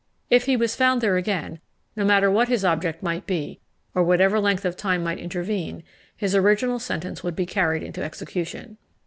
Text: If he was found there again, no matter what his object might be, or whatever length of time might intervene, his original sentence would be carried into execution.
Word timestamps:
If 0.31 0.45
he 0.45 0.57
was 0.57 0.75
found 0.75 0.99
there 0.99 1.15
again, 1.15 1.59
no 1.95 2.03
matter 2.03 2.31
what 2.31 2.47
his 2.47 2.65
object 2.65 3.03
might 3.03 3.27
be, 3.27 3.59
or 3.93 4.01
whatever 4.03 4.39
length 4.39 4.65
of 4.65 4.75
time 4.75 5.03
might 5.03 5.19
intervene, 5.19 5.83
his 6.17 6.33
original 6.33 6.79
sentence 6.79 7.23
would 7.23 7.35
be 7.35 7.45
carried 7.45 7.83
into 7.83 8.01
execution. 8.01 8.77